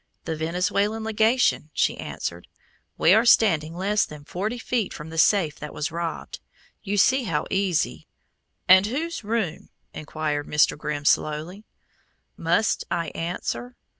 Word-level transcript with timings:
"The 0.25 0.35
Venezuelan 0.35 1.03
legation," 1.03 1.69
she 1.75 1.95
answered. 1.97 2.47
"We 2.97 3.13
are 3.13 3.23
standing 3.23 3.75
less 3.75 4.03
than 4.03 4.25
forty 4.25 4.57
feet 4.57 4.95
from 4.95 5.11
the 5.11 5.19
safe 5.19 5.59
that 5.59 5.75
was 5.75 5.91
robbed. 5.91 6.39
You 6.81 6.97
see 6.97 7.25
how 7.25 7.45
easy!" 7.51 8.07
"And 8.67 8.87
whose 8.87 9.23
room?" 9.23 9.69
inquired 9.93 10.47
Mr. 10.47 10.75
Grimm 10.75 11.05
slowly. 11.05 11.65
"Must 12.35 12.83
I 12.89 13.09
answer?" 13.09 13.75